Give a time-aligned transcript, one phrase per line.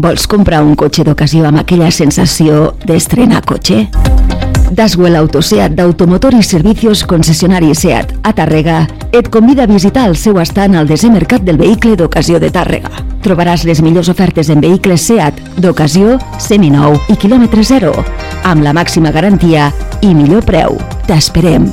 [0.00, 3.82] Vols comprar un cotxe d'ocasió amb aquella sensació d'estrenar cotxe?
[4.72, 8.78] Daswell Autoseat d'Automotor i Servicios Concessionari SEAT a Tàrrega
[9.12, 13.04] et convida a visitar el seu estant al desè mercat del vehicle d'ocasió de Tàrrega.
[13.20, 17.92] Trobaràs les millors ofertes en vehicles SEAT d'ocasió, seminou i quilòmetre zero,
[18.48, 19.68] amb la màxima garantia
[20.00, 20.80] i millor preu.
[21.10, 21.68] T'esperem.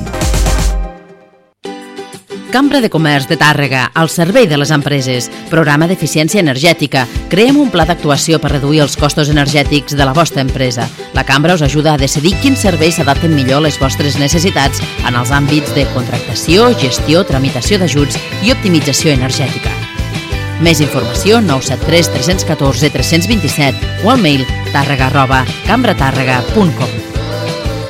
[2.50, 5.26] Cambra de Comerç de Tàrrega, al servei de les empreses.
[5.50, 7.04] Programa d'eficiència energètica.
[7.28, 10.88] Creem un pla d'actuació per reduir els costos energètics de la vostra empresa.
[11.12, 15.14] La Cambra us ajuda a decidir quins serveis s'adapten millor a les vostres necessitats en
[15.20, 19.74] els àmbits de contractació, gestió, tramitació d'ajuts i optimització energètica.
[20.64, 26.96] Més informació 973 314 327 o al mail tàrrega arroba cambratàrrega.com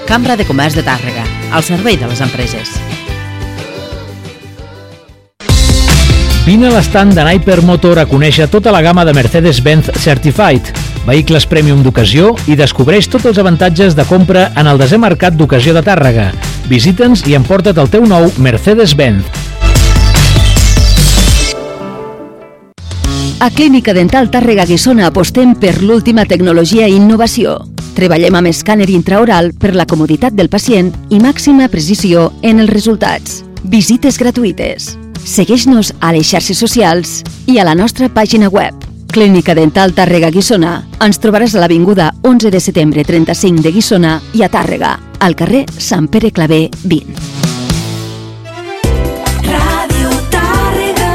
[0.09, 2.74] Cambra de Comerç de Tàrrega, al servei de les empreses.
[6.49, 10.71] Vine a l'estand de Niper Motor a conèixer tota la gamma de Mercedes-Benz Certified,
[11.05, 15.74] vehicles premium d'ocasió i descobreix tots els avantatges de compra en el desè mercat d'ocasió
[15.77, 16.30] de Tàrrega.
[16.71, 19.29] Visita'ns i emporta't el teu nou Mercedes-Benz.
[23.45, 27.59] A Clínica Dental Tàrrega Guissona apostem per l'última tecnologia i innovació.
[27.99, 33.43] Treballem amb escàner intraoral per la comoditat del pacient i màxima precisió en els resultats.
[33.68, 34.95] Visites gratuïtes.
[35.29, 38.73] Segueix-nos a les xarxes socials i a la nostra pàgina web.
[39.12, 40.82] Clínica Dental Tàrrega Guissona.
[41.04, 45.66] Ens trobaràs a l'Avinguda 11 de setembre 35 de Guissona i a Tàrrega, al carrer
[45.76, 47.12] Sant Pere Clavé 20.
[49.49, 51.12] Ràdio Tàrrega,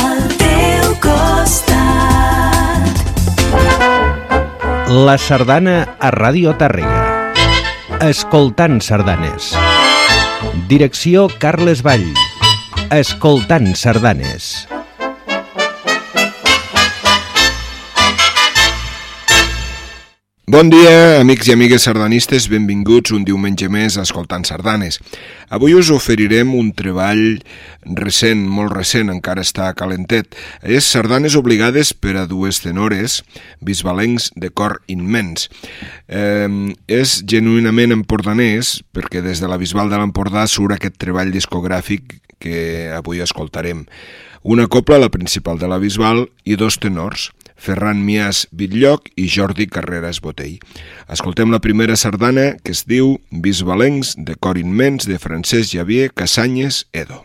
[0.00, 2.84] al teu costat.
[5.04, 7.02] La sardana a Ràdio Tàrrega.
[8.08, 9.52] Escoltant sardanes.
[10.68, 12.08] Direcció Carles Vall.
[12.94, 14.68] Escoltant sardanes.
[20.44, 24.98] Bon dia, amics i amigues sardanistes, benvinguts un diumenge més a Escoltant Sardanes.
[25.48, 27.38] Avui us oferirem un treball
[27.96, 30.36] recent, molt recent, encara està calentet.
[30.60, 33.22] És Sardanes obligades per a dues tenores,
[33.64, 35.48] bisbalencs de cor immens.
[36.12, 42.18] Eh, és genuïnament empordanès, perquè des de la Bisbal de l'Empordà surt aquest treball discogràfic
[42.36, 43.86] que avui escoltarem.
[44.44, 49.66] Una copla, la principal de la Bisbal, i dos tenors, Ferran Mias Bitlloc i Jordi
[49.66, 50.58] Carreras Botell.
[51.08, 56.86] Escoltem la primera sardana que es diu Bisbalencs de cor immens de Francesc Javier Casanyes
[56.92, 57.24] Edo.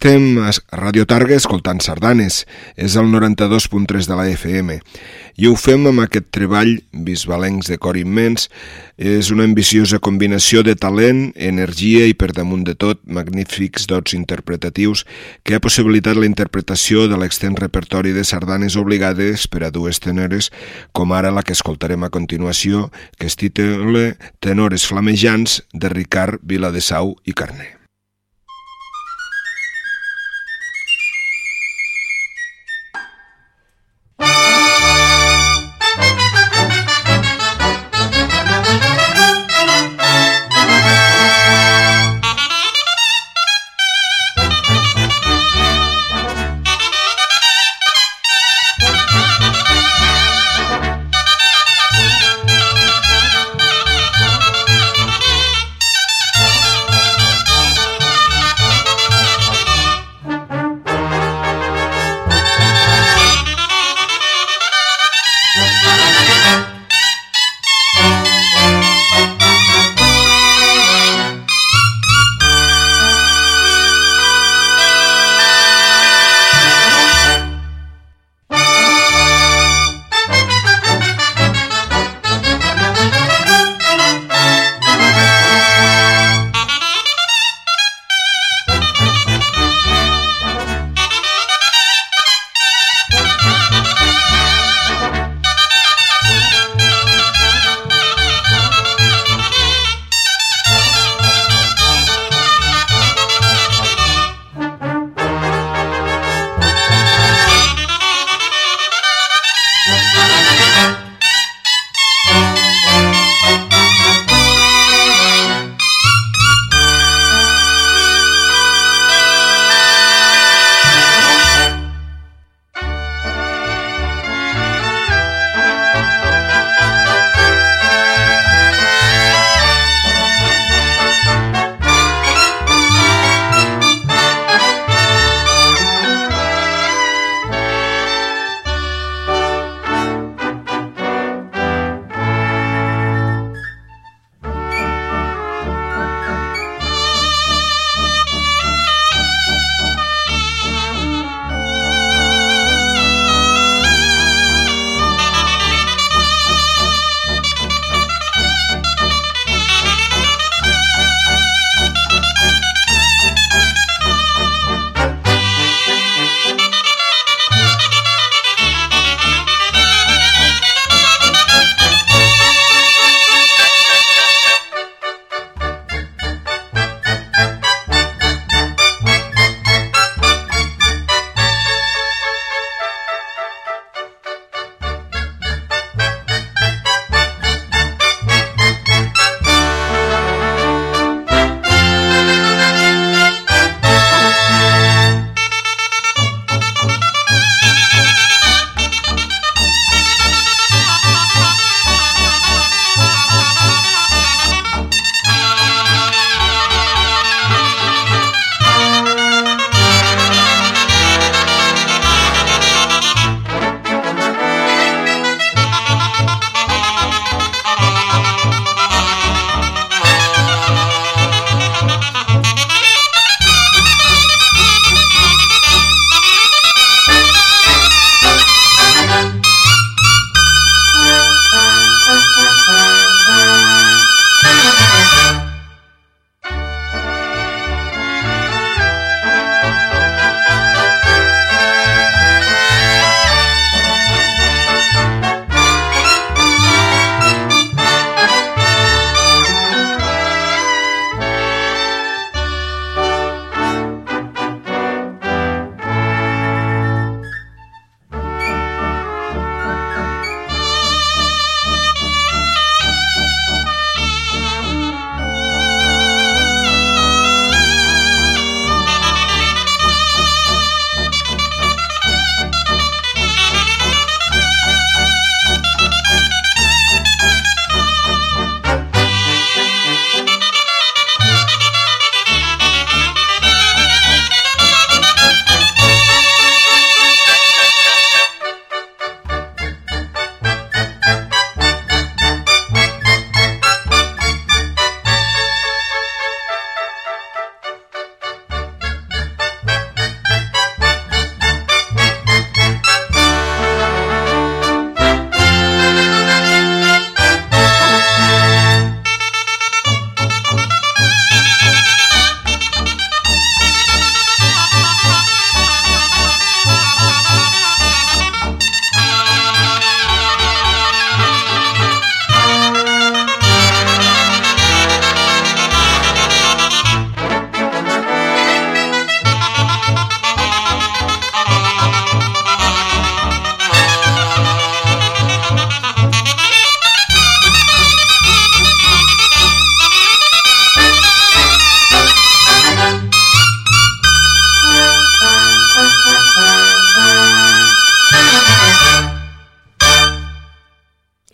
[0.00, 2.46] Estem a Radio Targa escoltant sardanes,
[2.80, 4.78] és el 92.3 de la FM,
[5.36, 8.46] i ho fem amb aquest treball, bisbalencs de cor immens,
[8.96, 15.04] és una ambiciosa combinació de talent, energia i, per damunt de tot, magnífics dots interpretatius
[15.44, 20.48] que ha possibilitat la interpretació de l'extens repertori de sardanes obligades per a dues tenores,
[20.96, 22.88] com ara la que escoltarem a continuació,
[23.20, 27.79] que es titula Tenores flamejants de Ricard Viladesau i Carner.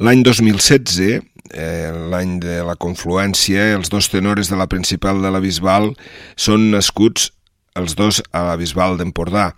[0.07, 0.99] L'any 2016,
[1.51, 5.89] eh, l'any de la confluència, els dos tenores de la principal de la Bisbal
[6.39, 7.33] són nascuts
[7.77, 9.49] els dos a la Bisbal d'Empordà.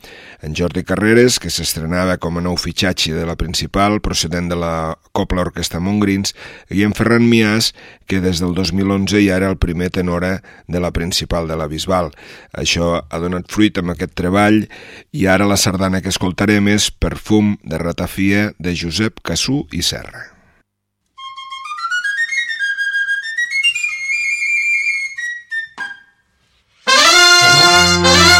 [0.40, 4.73] En Jordi Carreres, que s'estrenava com a nou fitxatge de la principal, procedent de la
[5.12, 6.33] Copla Orquestra Montgrins,
[6.73, 7.75] i en Ferran Mias,
[8.09, 12.09] que des del 2011 ja era el primer tenora de la principal de la Bisbal.
[12.57, 14.64] Això ha donat fruit amb aquest treball
[15.12, 20.38] i ara la sardana que escoltarem és Perfum de ratafia de Josep Cassú i Serra.
[27.49, 28.38] Música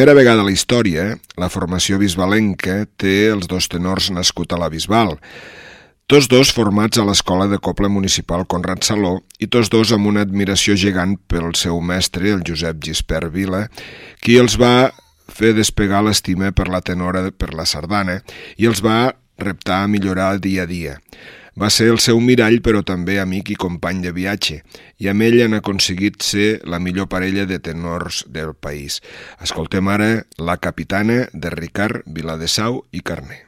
[0.00, 1.02] primera vegada a la història,
[1.36, 5.10] la formació bisbalenca té els dos tenors nascut a la Bisbal,
[6.08, 10.22] tots dos formats a l'Escola de Coble Municipal Conrad Saló i tots dos amb una
[10.24, 13.66] admiració gegant pel seu mestre, el Josep Gispert Vila,
[14.24, 14.88] qui els va
[15.28, 18.22] fer despegar l'estima per la tenora per la sardana
[18.56, 20.96] i els va reptar a millorar dia a dia.
[21.58, 24.60] Va ser el seu mirall, però també amic i company de viatge,
[24.98, 29.00] i amb ell han aconseguit ser la millor parella de tenors del país.
[29.42, 33.46] Escoltem ara La Capitana de Ricard Viladesau i Carné.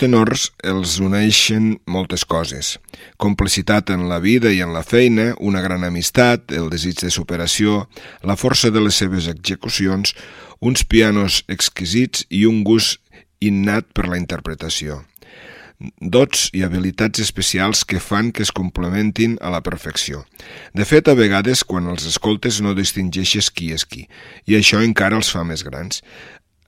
[0.00, 2.78] Tenors els uneixen moltes coses.
[3.20, 7.84] Complicitat en la vida i en la feina, una gran amistat, el desig de superació,
[8.24, 10.16] la força de les seves execucions,
[10.60, 12.98] uns pianos exquisits i un gust
[13.40, 15.02] innat per la interpretació
[16.00, 20.26] dots i habilitats especials que fan que es complementin a la perfecció.
[20.76, 24.06] De fet, a vegades, quan els escoltes no distingeixes qui és qui,
[24.44, 26.02] i això encara els fa més grans.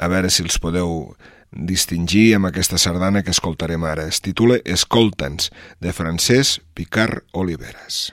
[0.01, 1.13] A veure si els podeu
[1.53, 4.09] distingir amb aquesta sardana que escoltarem ara.
[4.09, 8.13] Es titula Escolta'ns, de Francesc Picard Oliveres.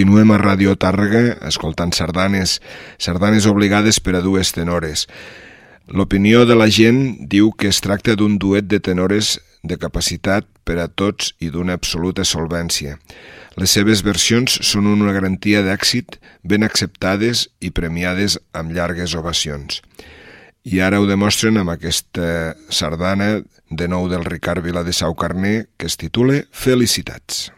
[0.00, 2.54] Continuem a Radio Tàrrega escoltant sardanes,
[2.96, 5.02] sardanes obligades per a dues tenores.
[5.92, 10.78] L'opinió de la gent diu que es tracta d'un duet de tenores de capacitat per
[10.80, 12.96] a tots i d'una absoluta solvència.
[13.60, 16.16] Les seves versions són una garantia d'èxit
[16.48, 19.82] ben acceptades i premiades amb llargues ovacions.
[20.64, 23.34] I ara ho demostren amb aquesta sardana
[23.68, 27.50] de nou del Ricard Vila de Sau Carner que es titula Felicitats.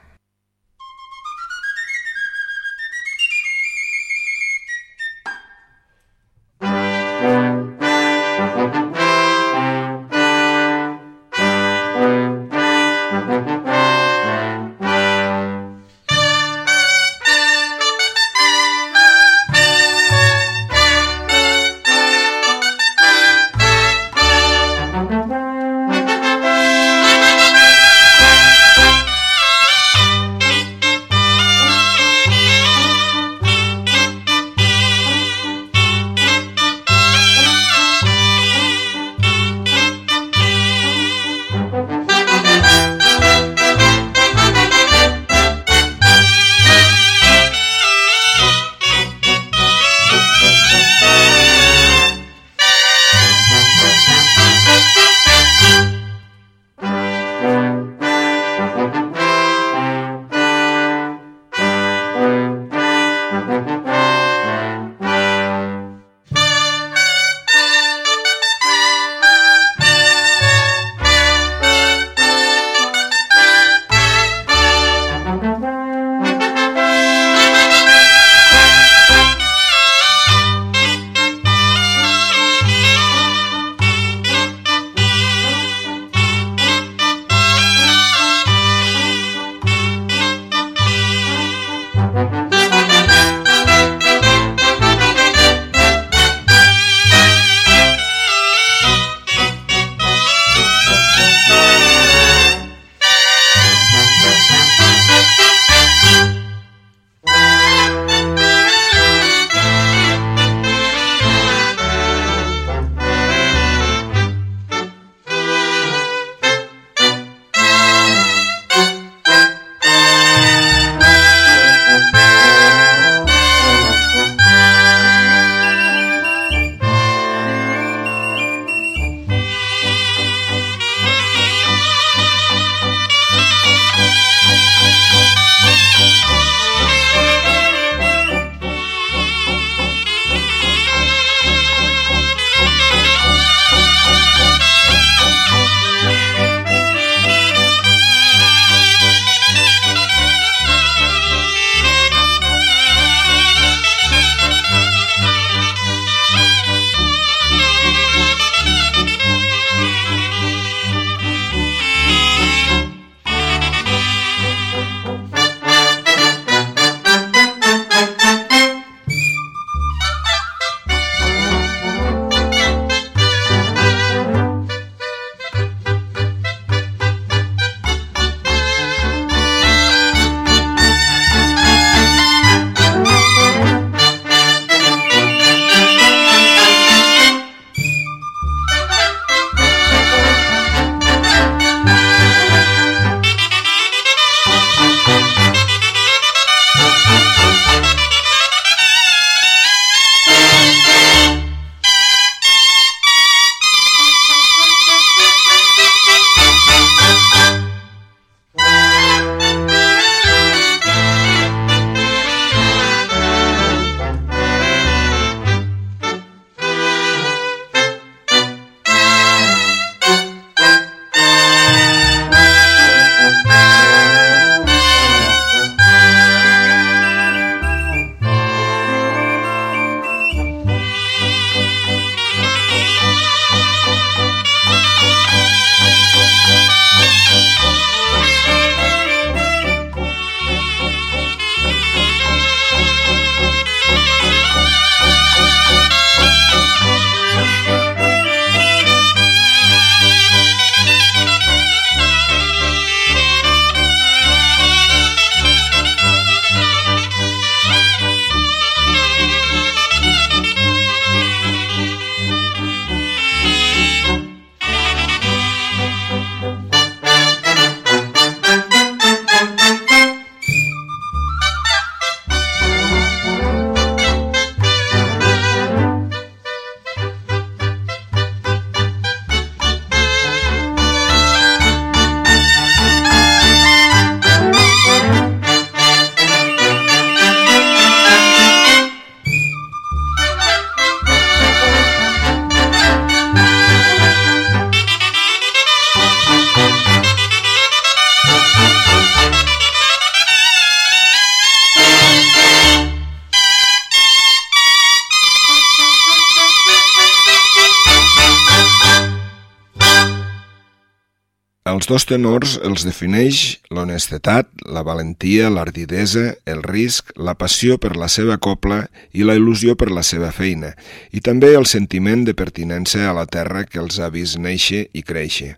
[311.92, 318.38] Dos tenors els defineix l'honestetat, la valentia, l'ardidesa, el risc, la passió per la seva
[318.40, 320.72] copla i la il·lusió per la seva feina,
[321.12, 325.04] i també el sentiment de pertinença a la terra que els ha vist néixer i
[325.04, 325.52] créixer.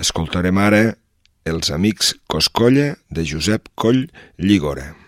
[0.00, 0.84] Escoltarem ara
[1.44, 4.06] Els amics Coscolla de Josep Coll
[4.40, 5.03] Lligora.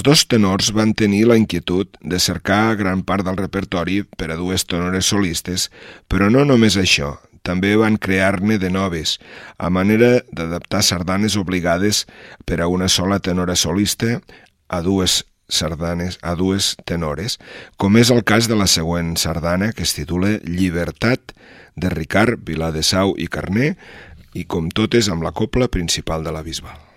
[0.00, 4.38] Els dos tenors van tenir la inquietud de cercar gran part del repertori per a
[4.38, 5.66] dues tenores solistes,
[6.08, 9.18] però no només això, també van crear-ne de noves,
[9.60, 12.06] a manera d'adaptar sardanes obligades
[12.48, 14.22] per a una sola tenora solista
[14.72, 15.20] a dues
[15.52, 17.36] sardanes a dues tenores,
[17.76, 21.36] com és el cas de la següent sardana que es titula Llibertat
[21.76, 23.74] de Ricard Viladesau i Carné
[24.32, 26.88] i com totes amb la copla principal de la Bisbal.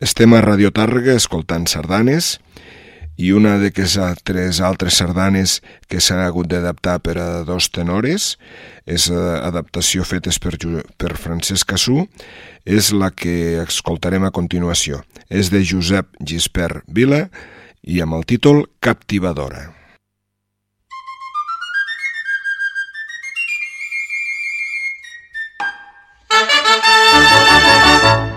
[0.00, 2.34] Estem a Radio Tàrrega escoltant sardanes
[3.20, 5.58] i una de que a tres altres sardanes
[5.92, 8.38] que s'han hagut d'adaptar per a dos tenores,
[8.88, 10.54] és eh, adaptació fetes per,
[10.96, 12.06] per Francesc Cassú,
[12.64, 15.02] és la que escoltarem a continuació.
[15.28, 17.26] És de Josep Gispert Vila
[17.84, 19.68] i amb el títol Captivadora.
[28.00, 28.29] Thank you.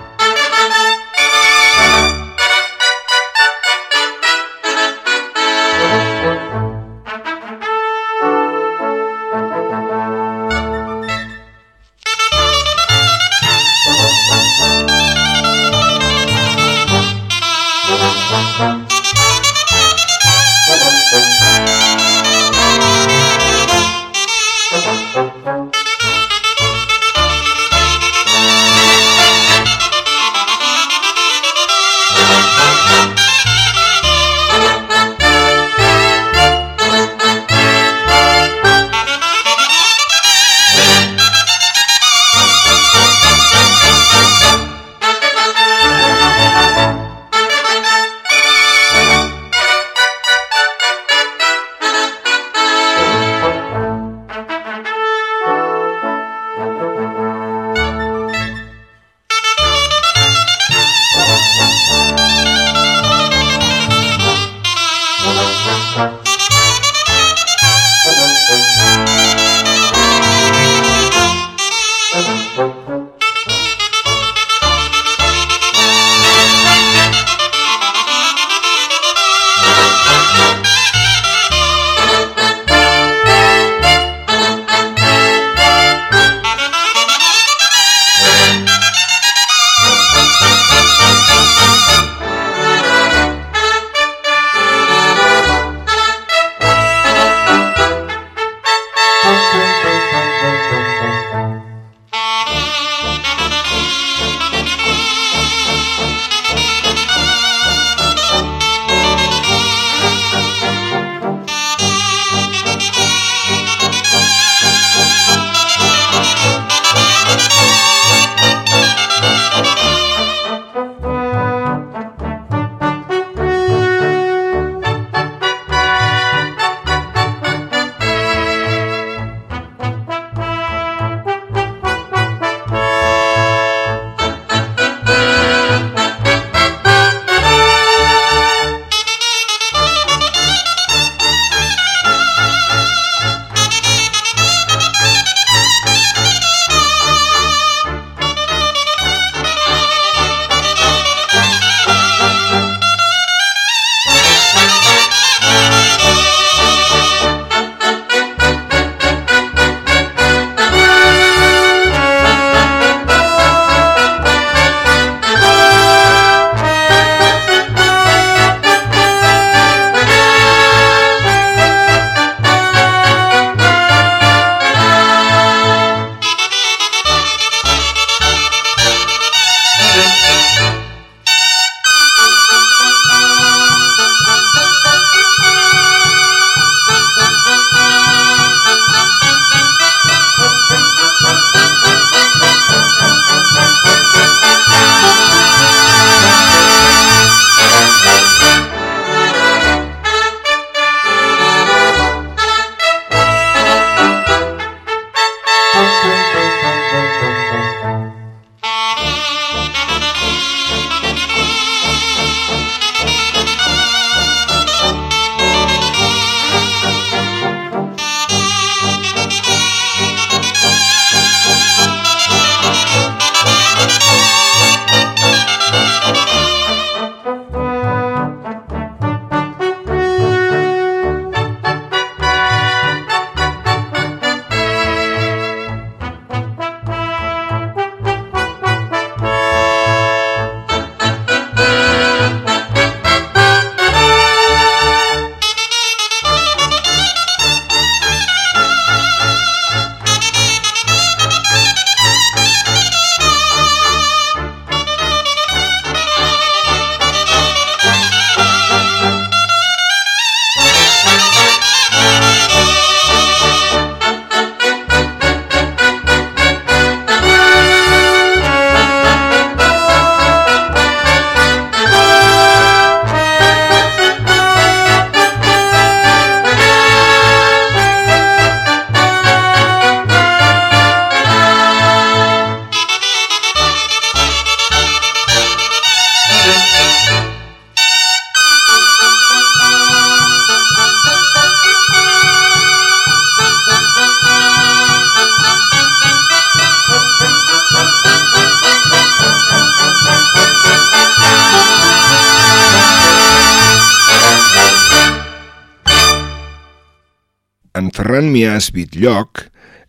[308.13, 309.39] Ferran Mias Bitlloc,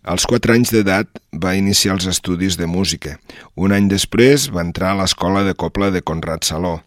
[0.09, 3.18] als 4 anys d'edat, va iniciar els estudis de música.
[3.53, 6.79] Un any després va entrar a l'escola de copla de Conrad Saló.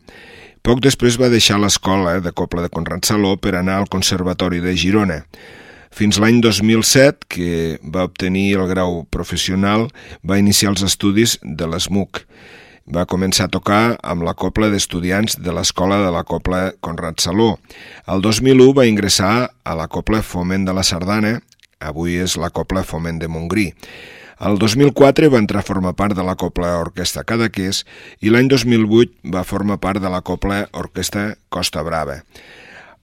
[0.65, 4.73] Poc després va deixar l'escola de copla de Conrad Saló per anar al Conservatori de
[4.73, 5.19] Girona.
[5.93, 9.91] Fins l'any 2007, que va obtenir el grau professional,
[10.25, 12.23] va iniciar els estudis de l'ESMUC.
[12.88, 17.57] Va començar a tocar amb la copla d'estudiants de l'Escola de la Copla Conrad Saló.
[18.07, 21.33] El 2001 va ingressar a la Copla Foment de la Sardana,
[21.83, 23.73] avui és la Copla Foment de Montgrí.
[24.39, 27.83] El 2004 va entrar a formar part de la Copla Orquestra Cadaqués
[28.23, 32.21] i l'any 2008 va formar part de la Copla Orquestra Costa Brava.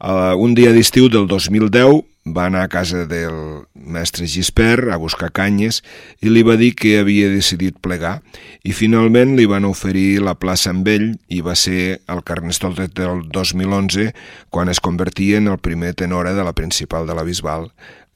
[0.01, 5.31] Uh, un dia d'estiu del 2010 va anar a casa del mestre Gispert a buscar
[5.37, 5.83] canyes
[6.25, 8.23] i li va dir que havia decidit plegar
[8.65, 13.29] i finalment li van oferir la plaça amb ell i va ser el Carnestoltes del
[13.29, 14.15] 2011
[14.49, 17.71] quan es convertia en el primer tenora de la principal de la Bisbal,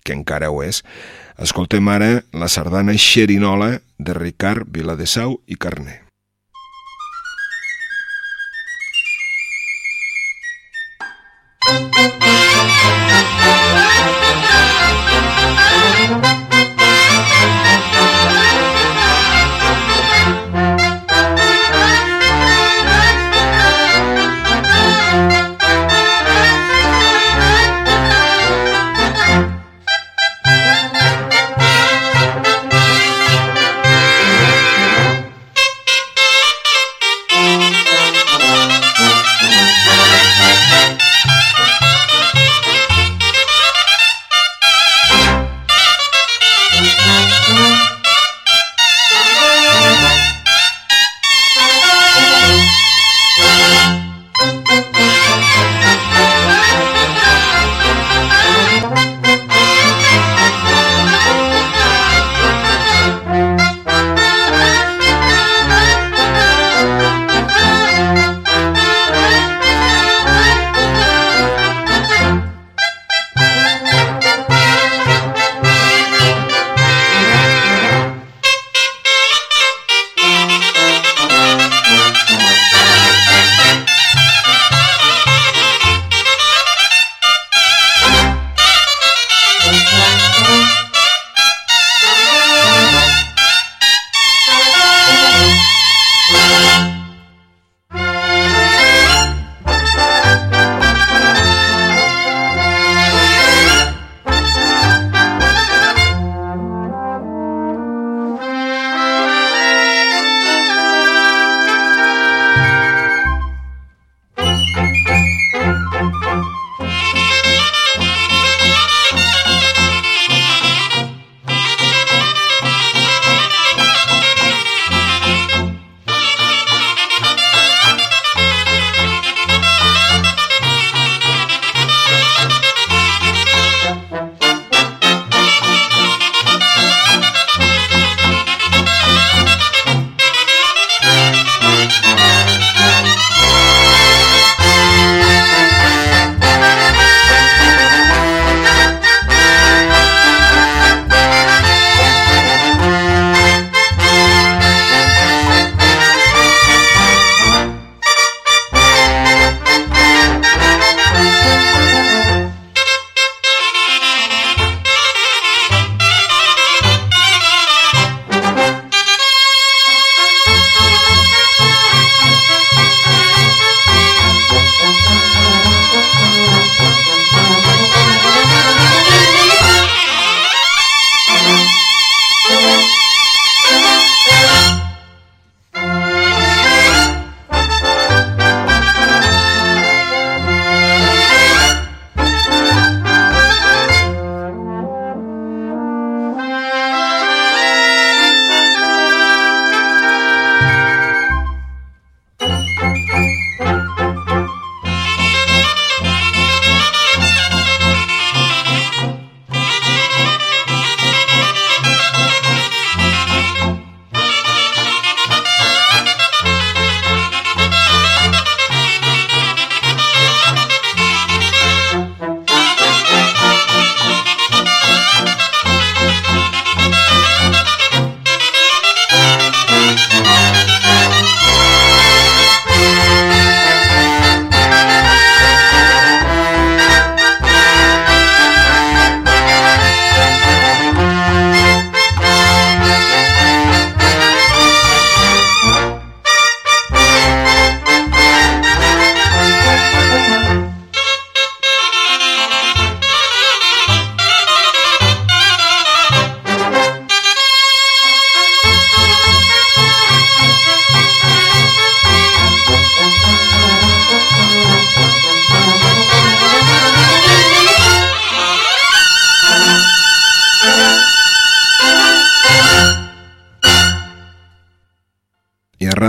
[0.05, 0.83] que encara ho és.
[1.37, 6.03] Escoltem ara la sardana Xerinola de Ricard Viladesau i Carner.
[11.69, 12.18] thank you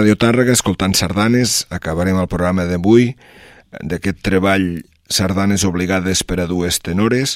[0.09, 3.11] Ràdio Tàrrega, escoltant sardanes, acabarem el programa d'avui
[3.85, 4.63] d'aquest treball
[5.05, 7.35] sardanes obligades per a dues tenores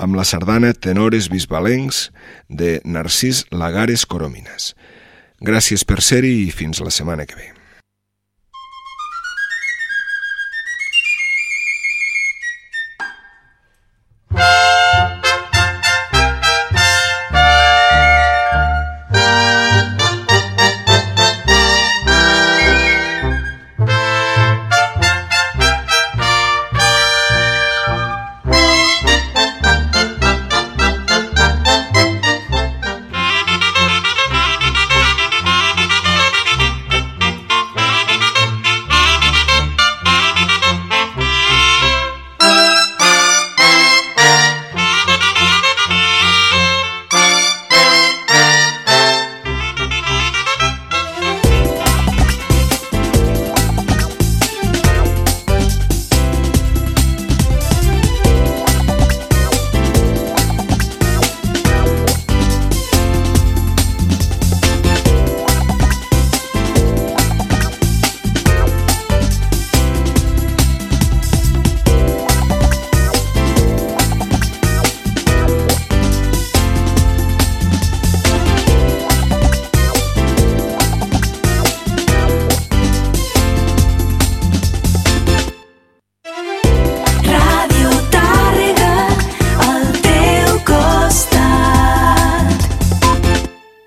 [0.00, 2.06] amb la sardana Tenores Bisbalencs
[2.48, 4.72] de Narcís Lagares Coromines.
[5.44, 7.53] Gràcies per ser-hi i fins la setmana que ve.